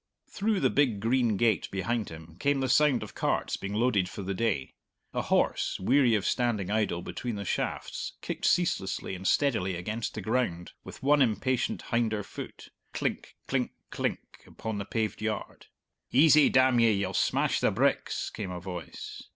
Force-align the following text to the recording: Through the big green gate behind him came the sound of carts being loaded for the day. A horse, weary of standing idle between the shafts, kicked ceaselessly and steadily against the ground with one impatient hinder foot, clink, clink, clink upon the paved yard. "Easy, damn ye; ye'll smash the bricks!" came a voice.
Through 0.27 0.61
the 0.61 0.71
big 0.71 0.99
green 0.99 1.37
gate 1.37 1.69
behind 1.69 2.09
him 2.09 2.35
came 2.39 2.59
the 2.59 2.67
sound 2.69 3.03
of 3.03 3.13
carts 3.13 3.55
being 3.55 3.75
loaded 3.75 4.09
for 4.09 4.23
the 4.23 4.33
day. 4.33 4.73
A 5.13 5.21
horse, 5.21 5.79
weary 5.79 6.15
of 6.15 6.25
standing 6.25 6.71
idle 6.71 7.03
between 7.03 7.35
the 7.35 7.45
shafts, 7.45 8.13
kicked 8.19 8.43
ceaselessly 8.47 9.13
and 9.13 9.27
steadily 9.27 9.75
against 9.75 10.15
the 10.15 10.21
ground 10.21 10.71
with 10.83 11.03
one 11.03 11.21
impatient 11.21 11.83
hinder 11.91 12.23
foot, 12.23 12.69
clink, 12.93 13.35
clink, 13.45 13.73
clink 13.91 14.43
upon 14.47 14.79
the 14.79 14.85
paved 14.85 15.21
yard. 15.21 15.67
"Easy, 16.11 16.49
damn 16.49 16.79
ye; 16.79 16.91
ye'll 16.91 17.13
smash 17.13 17.59
the 17.59 17.69
bricks!" 17.69 18.31
came 18.31 18.49
a 18.49 18.59
voice. 18.59 19.21